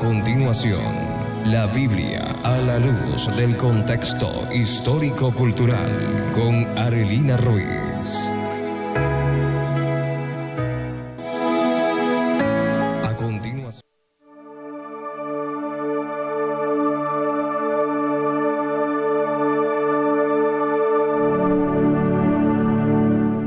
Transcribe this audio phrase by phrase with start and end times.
[0.00, 0.94] continuación,
[1.44, 8.32] la Biblia a la luz del contexto histórico-cultural con Arelina Ruiz.
[13.04, 13.82] A continuación.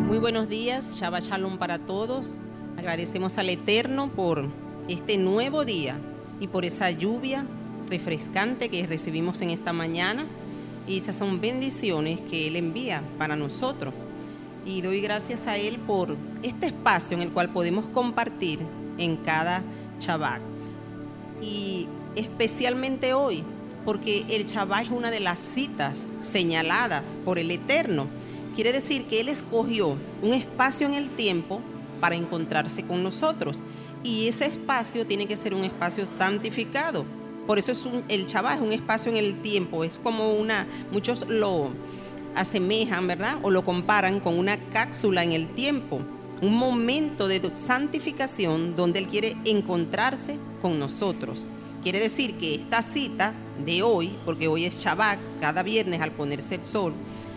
[0.07, 2.35] Muy buenos días, Shabbat Shalom para todos.
[2.77, 4.51] Agradecemos al Eterno por
[4.87, 5.99] este nuevo día
[6.43, 7.45] y por esa lluvia
[7.87, 10.25] refrescante que recibimos en esta mañana.
[10.85, 13.93] Y esas son bendiciones que Él envía para nosotros.
[14.65, 18.59] Y doy gracias a Él por este espacio en el cual podemos compartir
[18.97, 19.63] en cada
[20.01, 20.41] Shabbat.
[21.41, 23.45] Y especialmente hoy,
[23.85, 28.07] porque el Shabbat es una de las citas señaladas por el Eterno.
[28.53, 31.61] Quiere decir que Él escogió un espacio en el tiempo
[32.03, 33.61] para encontrarse con nosotros.
[34.03, 37.05] Y ese espacio tiene que ser un espacio santificado.
[37.47, 39.85] Por eso es un, el Shabbat es un espacio en el tiempo.
[39.85, 41.69] Es como una, muchos lo
[42.35, 43.37] asemejan, ¿verdad?
[43.41, 46.01] O lo comparan con una cápsula en el tiempo.
[46.41, 51.45] Un momento de santificación donde Él quiere encontrarse con nosotros.
[51.83, 53.33] Quiere decir que esta cita
[53.65, 56.91] de hoy, porque hoy es Shabbat, cada viernes al ponerse el sol,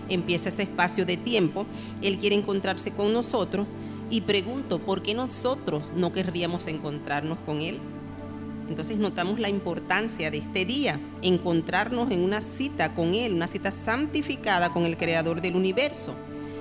[0.08, 1.66] empieza ese espacio de tiempo,
[2.02, 3.68] Él quiere encontrarse con nosotros
[4.10, 7.80] y pregunto, ¿por qué nosotros no querríamos encontrarnos con Él?
[8.68, 13.70] Entonces notamos la importancia de este día, encontrarnos en una cita con Él, una cita
[13.70, 16.14] santificada con el Creador del universo.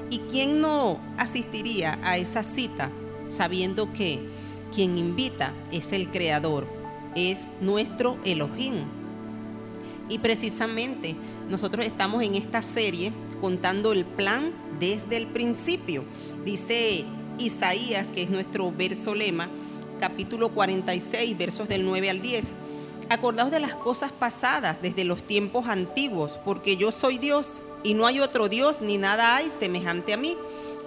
[0.09, 2.91] ¿Y quién no asistiría a esa cita
[3.29, 4.19] sabiendo que
[4.73, 6.67] quien invita es el Creador,
[7.15, 8.75] es nuestro Elohim?
[10.09, 11.15] Y precisamente
[11.49, 16.03] nosotros estamos en esta serie contando el plan desde el principio.
[16.45, 17.05] Dice
[17.37, 19.49] Isaías, que es nuestro verso lema,
[19.99, 22.53] capítulo 46, versos del 9 al 10.
[23.09, 28.07] Acordaos de las cosas pasadas desde los tiempos antiguos, porque yo soy Dios y no
[28.07, 30.37] hay otro Dios ni nada hay semejante a mí,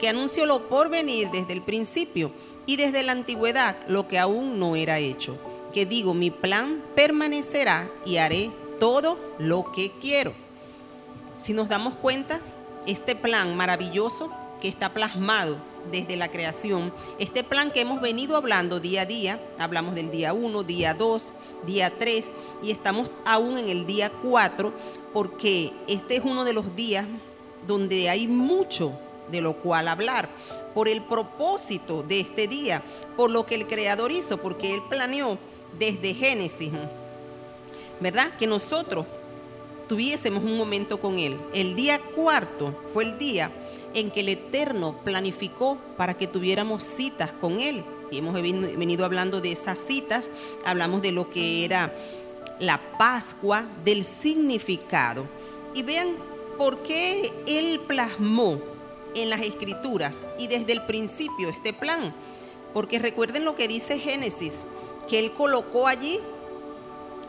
[0.01, 2.33] que anuncio lo por venir desde el principio
[2.67, 5.39] y desde la antigüedad lo que aún no era hecho.
[5.73, 8.51] Que digo, mi plan permanecerá y haré
[8.81, 10.33] todo lo que quiero.
[11.37, 12.41] Si nos damos cuenta,
[12.87, 18.81] este plan maravilloso que está plasmado desde la creación, este plan que hemos venido hablando
[18.81, 21.33] día a día, hablamos del día 1, día 2,
[21.67, 22.31] día 3
[22.63, 24.73] y estamos aún en el día 4
[25.13, 27.07] porque este es uno de los días
[27.67, 28.93] donde hay mucho
[29.31, 30.29] de lo cual hablar,
[30.75, 32.83] por el propósito de este día,
[33.17, 35.39] por lo que el Creador hizo, porque Él planeó
[35.79, 36.73] desde Génesis,
[38.01, 38.31] ¿verdad?
[38.39, 39.07] Que nosotros
[39.89, 41.37] tuviésemos un momento con Él.
[41.53, 43.51] El día cuarto fue el día
[43.95, 47.85] en que el Eterno planificó para que tuviéramos citas con Él.
[48.11, 50.31] Y hemos venido hablando de esas citas,
[50.65, 51.95] hablamos de lo que era
[52.59, 55.27] la Pascua, del significado.
[55.75, 56.09] Y vean
[56.57, 58.61] por qué Él plasmó
[59.15, 62.15] en las escrituras y desde el principio este plan.
[62.73, 64.63] Porque recuerden lo que dice Génesis,
[65.09, 66.21] que Él colocó allí,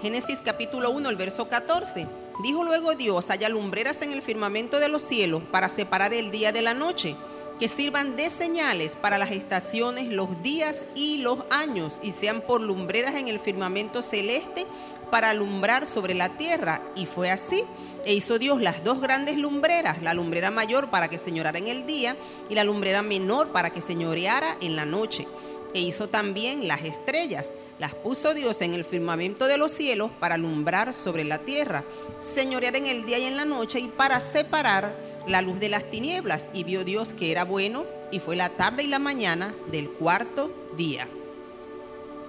[0.02, 2.08] Génesis capítulo 1, el verso 14
[2.40, 6.54] Dijo luego Dios, haya lumbreras en el firmamento de los cielos para separar el día
[6.54, 7.18] de la noche,
[7.60, 12.62] que sirvan de señales para las estaciones, los días y los años, y sean por
[12.62, 14.66] lumbreras en el firmamento celeste
[15.12, 16.82] para alumbrar sobre la tierra.
[16.96, 17.66] Y fue así.
[18.06, 21.86] E hizo Dios las dos grandes lumbreras, la lumbrera mayor para que señorara en el
[21.86, 22.16] día
[22.50, 25.28] y la lumbrera menor para que señoreara en la noche.
[25.74, 30.36] E hizo también las estrellas las puso Dios en el firmamento de los cielos para
[30.36, 31.86] alumbrar sobre la tierra,
[32.20, 34.94] señorear en el día y en la noche y para separar
[35.26, 36.50] la luz de las tinieblas.
[36.54, 40.52] Y vio Dios que era bueno y fue la tarde y la mañana del cuarto
[40.76, 41.08] día.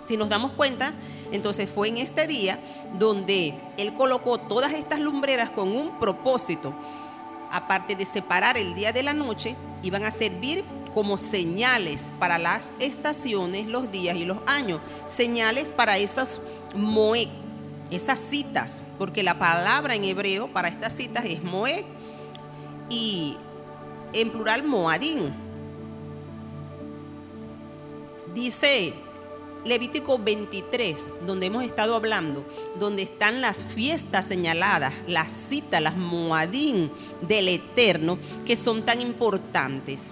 [0.07, 0.95] Si nos damos cuenta,
[1.33, 2.61] entonces fue en este día
[2.99, 6.73] donde Él colocó todas estas lumbreras con un propósito.
[7.51, 10.65] Aparte de separar el día de la noche, iban a servir
[10.95, 16.39] como señales para las estaciones, los días y los años, señales para esas
[16.75, 17.29] moed,
[17.91, 21.85] esas citas, porque la palabra en hebreo para estas citas es moed
[22.89, 23.37] y
[24.13, 25.33] en plural moadín.
[28.35, 28.95] Dice
[29.65, 32.45] Levítico 23, donde hemos estado hablando,
[32.79, 40.11] donde están las fiestas señaladas, las citas, las moadín del Eterno, que son tan importantes.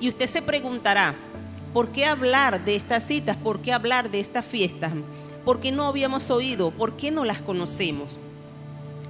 [0.00, 1.14] Y usted se preguntará,
[1.72, 3.36] ¿por qué hablar de estas citas?
[3.36, 4.92] ¿Por qué hablar de estas fiestas?
[5.44, 6.70] ¿Por qué no habíamos oído?
[6.70, 8.18] ¿Por qué no las conocemos?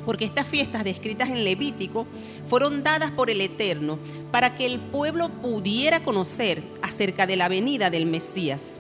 [0.05, 2.07] Porque estas fiestas descritas en Levítico
[2.45, 3.99] fueron dadas por el Eterno
[4.31, 8.73] para que el pueblo pudiera conocer acerca de la venida del Mesías.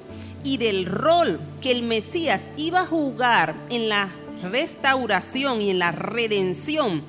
[0.44, 4.10] y del rol que el Mesías iba a jugar en la
[4.44, 7.02] restauración y en la redención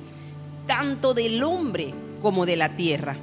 [0.66, 3.16] tanto del hombre como de la tierra.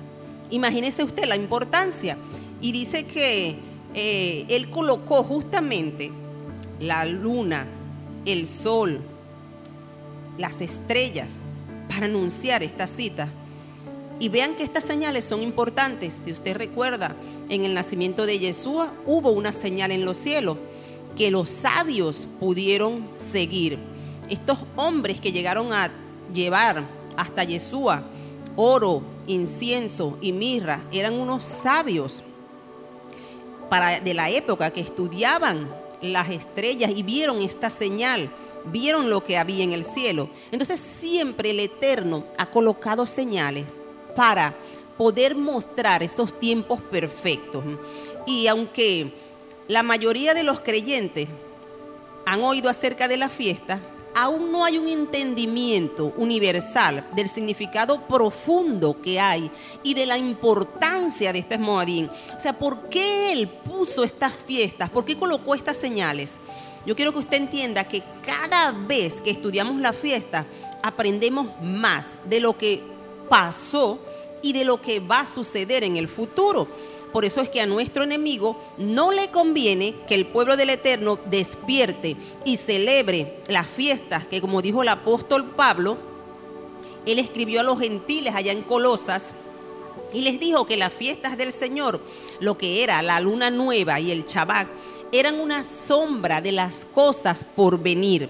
[0.49, 2.17] Imagínese usted la importancia.
[2.61, 3.57] Y dice que
[3.93, 6.11] eh, él colocó justamente
[6.79, 7.67] la luna,
[8.25, 9.01] el sol,
[10.37, 11.37] las estrellas
[11.89, 13.29] para anunciar esta cita.
[14.19, 16.13] Y vean que estas señales son importantes.
[16.23, 17.15] Si usted recuerda,
[17.49, 20.57] en el nacimiento de Yeshua hubo una señal en los cielos
[21.15, 23.77] que los sabios pudieron seguir.
[24.29, 25.89] Estos hombres que llegaron a
[26.33, 26.83] llevar
[27.15, 28.03] hasta Yeshua
[28.55, 32.23] oro, incienso y mirra eran unos sabios
[33.69, 38.29] para, de la época que estudiaban las estrellas y vieron esta señal,
[38.65, 40.29] vieron lo que había en el cielo.
[40.51, 43.65] Entonces siempre el Eterno ha colocado señales
[44.15, 44.55] para
[44.97, 47.63] poder mostrar esos tiempos perfectos.
[48.25, 49.13] Y aunque
[49.67, 51.27] la mayoría de los creyentes
[52.25, 53.79] han oído acerca de la fiesta,
[54.15, 59.51] aún no hay un entendimiento universal del significado profundo que hay
[59.83, 62.09] y de la importancia de este Moadín.
[62.35, 64.89] O sea, ¿por qué él puso estas fiestas?
[64.89, 66.37] ¿Por qué colocó estas señales?
[66.85, 70.45] Yo quiero que usted entienda que cada vez que estudiamos la fiesta,
[70.81, 72.81] aprendemos más de lo que
[73.27, 73.99] pasó
[74.41, 76.67] y de lo que va a suceder en el futuro.
[77.15, 81.17] Por eso es que a nuestro enemigo no le conviene que el pueblo del Eterno
[81.27, 85.95] despierte y celebre las fiestas que, como dijo el apóstol Pablo,
[87.05, 89.33] él escribió a los gentiles allá en Colosas
[90.11, 92.01] y les dijo que las fiestas del Señor,
[92.41, 94.67] lo que era la luna nueva y el Shabbat,
[95.13, 98.27] eran una sombra de las cosas por venir.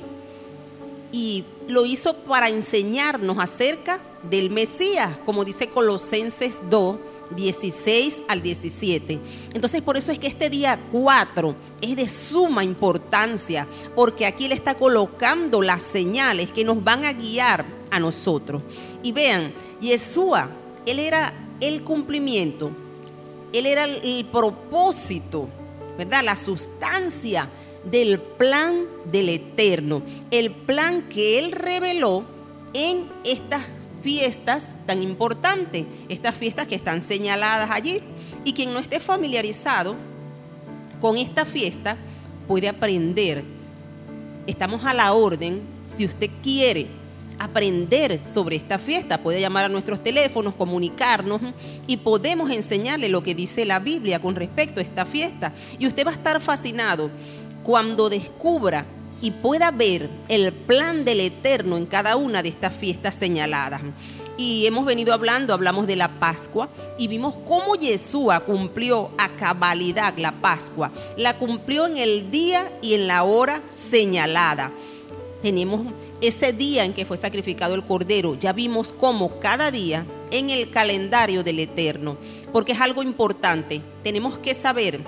[1.12, 4.00] Y lo hizo para enseñarnos acerca
[4.30, 6.98] del Mesías, como dice Colosenses 2,
[7.32, 9.20] 16 al 17.
[9.54, 14.52] Entonces por eso es que este día 4 es de suma importancia, porque aquí Él
[14.52, 18.62] está colocando las señales que nos van a guiar a nosotros.
[19.04, 20.50] Y vean, Yeshua,
[20.86, 22.72] Él era el cumplimiento,
[23.54, 25.48] Él era el propósito,
[25.98, 26.24] ¿verdad?
[26.24, 27.50] La sustancia
[27.84, 30.02] del plan del eterno,
[30.32, 32.26] el plan que Él reveló
[32.74, 33.64] en estas
[34.06, 38.04] fiestas tan importantes, estas fiestas que están señaladas allí.
[38.44, 39.96] Y quien no esté familiarizado
[41.02, 41.98] con esta fiesta
[42.48, 43.44] puede aprender.
[44.46, 46.86] Estamos a la orden, si usted quiere
[47.40, 51.42] aprender sobre esta fiesta, puede llamar a nuestros teléfonos, comunicarnos
[51.88, 55.52] y podemos enseñarle lo que dice la Biblia con respecto a esta fiesta.
[55.80, 57.10] Y usted va a estar fascinado
[57.64, 58.86] cuando descubra
[59.22, 63.82] y pueda ver el plan del Eterno en cada una de estas fiestas señaladas.
[64.38, 70.18] Y hemos venido hablando, hablamos de la Pascua y vimos cómo Yeshua cumplió a cabalidad
[70.18, 70.92] la Pascua.
[71.16, 74.72] La cumplió en el día y en la hora señalada.
[75.42, 78.36] Tenemos ese día en que fue sacrificado el Cordero.
[78.36, 82.18] Ya vimos cómo cada día en el calendario del Eterno.
[82.52, 83.82] Porque es algo importante.
[84.04, 85.00] Tenemos que saber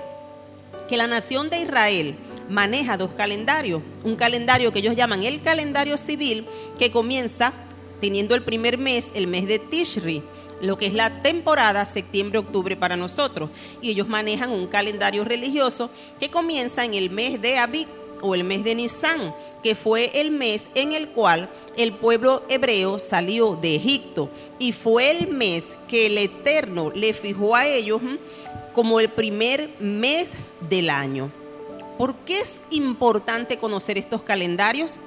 [0.88, 2.16] que la nación de Israel
[2.48, 3.82] maneja dos calendarios.
[4.04, 6.46] Un calendario que ellos llaman el calendario civil,
[6.78, 7.52] que comienza
[8.00, 10.22] teniendo el primer mes, el mes de Tishri,
[10.60, 13.50] lo que es la temporada septiembre-octubre para nosotros.
[13.80, 17.88] Y ellos manejan un calendario religioso que comienza en el mes de Abib
[18.20, 22.98] o el mes de Nisan, que fue el mes en el cual el pueblo hebreo
[22.98, 24.30] salió de Egipto.
[24.58, 28.00] Y fue el mes que el Eterno le fijó a ellos
[28.74, 30.34] como el primer mes
[30.68, 31.32] del año.
[31.98, 35.00] ¿Por qué es importante conocer estos calendarios?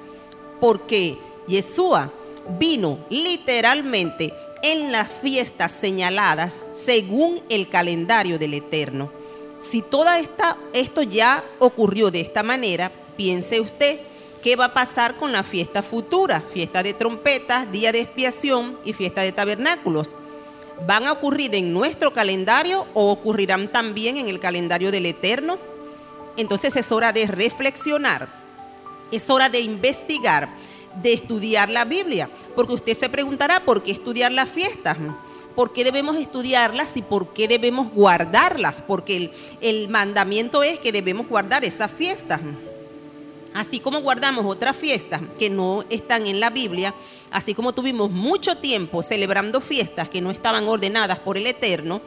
[0.60, 1.16] Porque
[1.48, 2.12] Yeshua
[2.58, 9.10] vino literalmente en las fiestas señaladas según el calendario del Eterno.
[9.58, 9.82] Si
[10.20, 14.00] esta, esto ya ocurrió de esta manera, piense usted
[14.42, 18.92] qué va a pasar con la fiesta futura, fiesta de trompetas, día de expiación y
[18.92, 20.14] fiesta de tabernáculos.
[20.86, 25.71] ¿Van a ocurrir en nuestro calendario o ocurrirán también en el calendario del Eterno?
[26.36, 28.28] Entonces es hora de reflexionar,
[29.10, 30.48] es hora de investigar,
[31.02, 34.96] de estudiar la Biblia, porque usted se preguntará por qué estudiar las fiestas.
[35.54, 38.80] ¿Por qué debemos estudiarlas y por qué debemos guardarlas?
[38.80, 42.40] Porque el, mandamiento es que debemos guardar esas fiestas.
[43.52, 46.94] Así como guardamos otras fiestas que no están en la Biblia,
[47.30, 52.00] así como tuvimos mucho tiempo celebrando fiestas que no estaban ordenadas por el Eterno,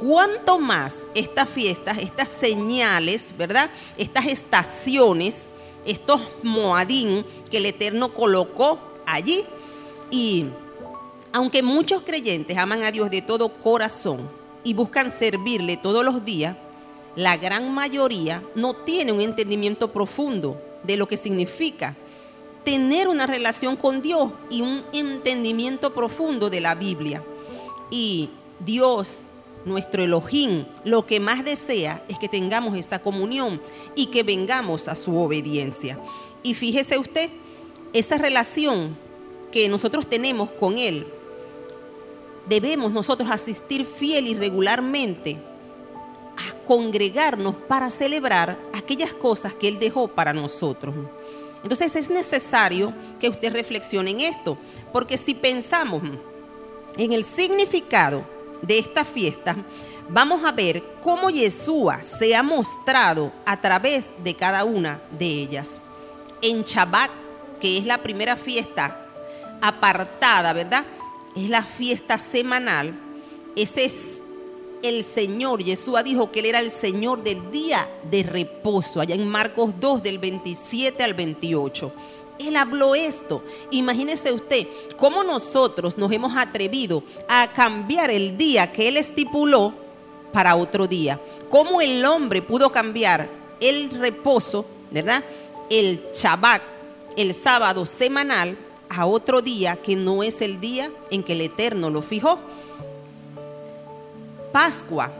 [0.00, 3.70] cuánto más estas fiestas, estas señales, ¿verdad?
[3.96, 5.48] Estas estaciones,
[5.84, 9.44] estos moadín que el Eterno colocó allí.
[10.10, 10.46] Y
[11.32, 14.28] aunque muchos creyentes aman a Dios de todo corazón
[14.64, 16.56] y buscan servirle todos los días,
[17.16, 21.96] la gran mayoría no tiene un entendimiento profundo de lo que significa
[22.64, 27.22] tener una relación con Dios y un entendimiento profundo de la Biblia.
[27.90, 28.30] Y
[28.60, 29.29] Dios,
[29.64, 33.60] nuestro Elohim, lo que más desea es que tengamos esa comunión
[33.94, 35.98] y que vengamos a su obediencia.
[36.42, 37.30] Y fíjese usted,
[37.92, 38.96] esa relación
[39.52, 41.06] que nosotros tenemos con Él,
[42.48, 45.36] debemos nosotros asistir fiel y regularmente
[46.36, 50.94] a congregarnos para celebrar aquellas cosas que Él dejó para nosotros.
[51.62, 54.56] Entonces es necesario que usted reflexione en esto,
[54.92, 56.02] porque si pensamos
[56.96, 58.24] en el significado
[58.62, 59.56] de esta fiesta,
[60.08, 65.80] vamos a ver cómo Yeshua se ha mostrado a través de cada una de ellas.
[66.42, 67.10] En Shabbat,
[67.60, 69.06] que es la primera fiesta
[69.60, 70.84] apartada, ¿verdad?
[71.36, 72.94] Es la fiesta semanal.
[73.54, 74.22] Ese es
[74.82, 75.62] el Señor.
[75.62, 80.02] Yeshua dijo que Él era el Señor del día de reposo, allá en Marcos 2,
[80.02, 81.92] del 27 al 28.
[82.40, 83.42] Él habló esto.
[83.70, 84.66] Imagínese usted
[84.96, 89.74] cómo nosotros nos hemos atrevido a cambiar el día que Él estipuló
[90.32, 91.20] para otro día.
[91.50, 93.28] Cómo el hombre pudo cambiar
[93.60, 95.22] el reposo, ¿verdad?
[95.68, 96.62] El Shabbat,
[97.16, 98.56] el sábado semanal,
[98.88, 102.38] a otro día que no es el día en que el Eterno lo fijó.
[104.50, 105.12] Pascua,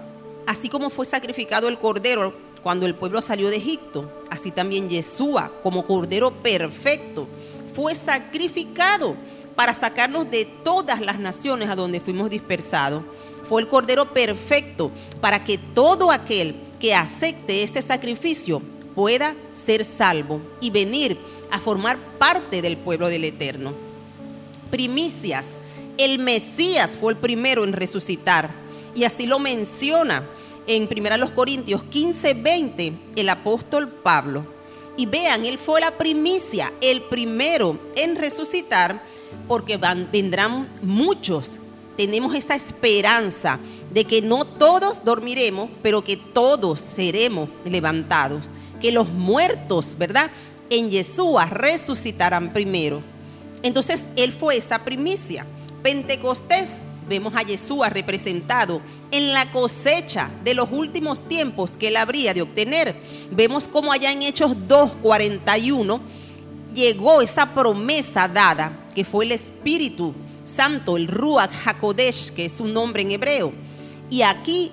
[0.47, 5.53] así como fue sacrificado el cordero cuando el pueblo salió de Egipto, así también Yeshua,
[5.63, 7.27] como cordero perfecto,
[7.75, 9.17] fue sacrificado
[9.55, 13.03] para sacarnos de todas las naciones a donde fuimos dispersados.
[13.49, 18.63] Fue el cordero perfecto para que todo aquel que acepte ese sacrificio
[18.95, 21.19] pueda ser salvo y venir
[21.51, 23.75] a formar parte del pueblo del Eterno.
[24.71, 25.57] Primicias,
[25.99, 28.51] el Mesías fue el primero en resucitar
[28.95, 30.27] y así lo menciona
[30.67, 34.45] en 1 Corintios 15, 20 el apóstol Pablo.
[34.97, 39.02] Y vean, él fue la primicia, el primero en resucitar,
[39.49, 39.79] porque
[40.12, 41.59] vendrán muchos.
[41.97, 43.59] Tenemos esa esperanza
[43.93, 48.45] de que no todos dormiremos, pero que todos seremos levantados.
[48.81, 50.31] Que los muertos, ¿verdad?
[50.71, 53.02] En Yeshua resucitarán primero.
[53.62, 55.47] Entonces, él fue esa primicia.
[55.83, 62.33] Pentecostés vemos a Yeshua representado en la cosecha de los últimos tiempos que él habría
[62.33, 63.02] de obtener.
[63.33, 66.00] Vemos como allá en Hechos 2.41
[66.73, 70.14] llegó esa promesa dada, que fue el Espíritu
[70.45, 73.52] Santo, el Ruach HaKodesh, que es su nombre en hebreo.
[74.09, 74.71] Y aquí,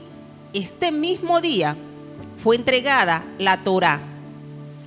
[0.53, 1.75] este mismo día,
[2.44, 4.00] fue entregada la Torah.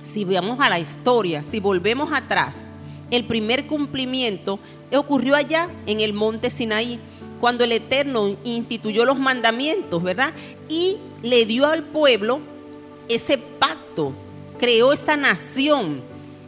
[0.03, 2.63] Si vamos a la historia, si volvemos atrás,
[3.09, 4.57] el primer cumplimiento
[4.97, 6.99] ocurrió allá en el monte Sinaí
[7.41, 10.31] cuando el Eterno instituyó los mandamientos, ¿verdad?
[10.69, 12.39] Y le dio al pueblo
[13.09, 14.13] ese pacto,
[14.59, 16.01] creó esa nación.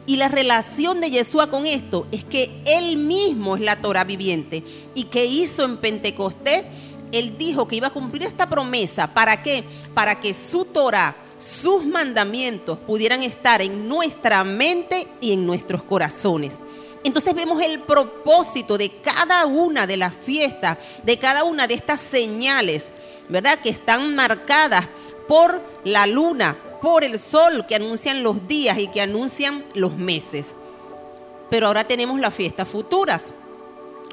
[0.06, 4.64] Y la relación de Yeshua con esto es que él mismo es la Torah viviente.
[4.94, 6.66] ¿Y que hizo en Pentecostés?
[7.12, 9.14] Él dijo que iba a cumplir esta promesa.
[9.14, 9.64] ¿Para qué?
[9.96, 16.60] Para que su Torah, sus mandamientos pudieran estar en nuestra mente y en nuestros corazones.
[17.04, 22.00] Entonces vemos el propósito de cada una de las fiestas, de cada una de estas
[22.00, 22.88] señales,
[23.28, 23.60] ¿verdad?
[23.60, 24.88] Que están marcadas
[25.28, 30.56] por la luna, por el sol, que anuncian los días y que anuncian los meses.
[31.50, 33.34] Pero ahora tenemos las fiestas futuras,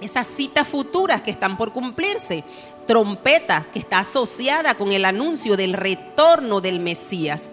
[0.00, 2.42] esas citas futuras que están por cumplirse,
[2.90, 7.49] trompetas que está asociada con el anuncio del retorno del Mesías.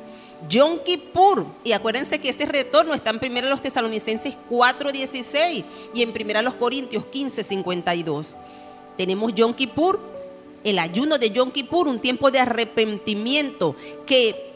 [0.49, 1.45] Yom Kippur.
[1.63, 5.63] Y acuérdense que ese retorno está en 1 los Tesalonicenses 4.16
[5.93, 8.33] y en 1 los Corintios 15.52.
[8.97, 9.99] Tenemos Yom Kippur,
[10.63, 13.75] el ayuno de Yom Kippur, un tiempo de arrepentimiento
[14.07, 14.47] que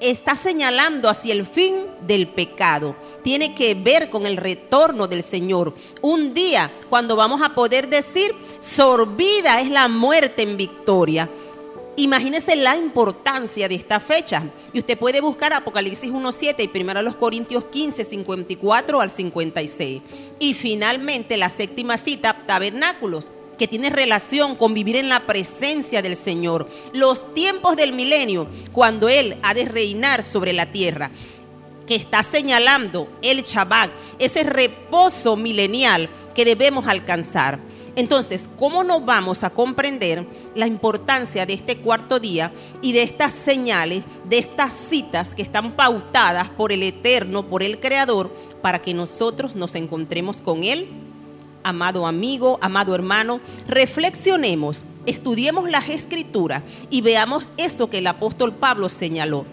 [0.00, 2.94] está señalando hacia el fin del pecado.
[3.24, 5.74] Tiene que ver con el retorno del Señor.
[6.00, 11.28] Un día cuando vamos a poder decir, sorbida es la muerte en victoria.
[11.96, 14.44] Imagínese la importancia de esta fecha.
[14.72, 20.02] Y usted puede buscar Apocalipsis 1.7 y primero los Corintios 15, 54 al 56.
[20.38, 26.16] Y finalmente la séptima cita, tabernáculos que tiene relación con vivir en la presencia del
[26.16, 26.66] Señor.
[26.94, 31.10] Los tiempos del milenio, cuando Él ha de reinar sobre la tierra,
[31.86, 37.58] que está señalando el Shabbat, ese reposo milenial que debemos alcanzar.
[37.96, 43.34] Entonces, ¿cómo nos vamos a comprender la importancia de este cuarto día y de estas
[43.34, 48.94] señales, de estas citas que están pautadas por el Eterno, por el Creador, para que
[48.94, 50.88] nosotros nos encontremos con Él?
[51.62, 58.88] Amado amigo, amado hermano, reflexionemos estudiemos las escrituras y veamos eso que el apóstol Pablo
[58.88, 59.46] señaló.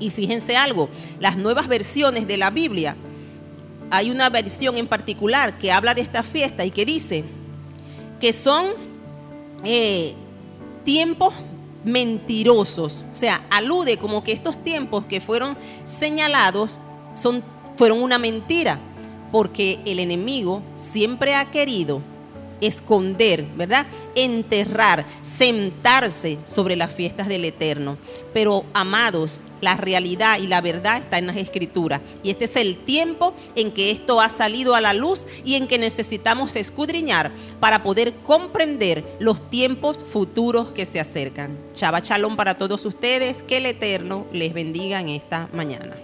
[0.00, 0.88] Y fíjense algo,
[1.20, 2.96] las nuevas versiones de la Biblia,
[3.90, 7.24] hay una versión en particular que habla de esta fiesta y que dice
[8.24, 8.68] que son
[9.64, 10.14] eh,
[10.82, 11.34] tiempos
[11.84, 13.04] mentirosos.
[13.12, 16.78] O sea, alude como que estos tiempos que fueron señalados
[17.12, 17.42] son,
[17.76, 18.80] fueron una mentira,
[19.30, 22.00] porque el enemigo siempre ha querido
[22.62, 23.84] esconder, ¿verdad?
[24.14, 27.98] Enterrar, sentarse sobre las fiestas del Eterno.
[28.32, 32.00] Pero, amados, la realidad y la verdad está en las escrituras.
[32.22, 35.66] Y este es el tiempo en que esto ha salido a la luz y en
[35.66, 41.58] que necesitamos escudriñar para poder comprender los tiempos futuros que se acercan.
[41.72, 43.42] Chava Chalón para todos ustedes.
[43.42, 45.96] Que el Eterno les bendiga en esta mañana.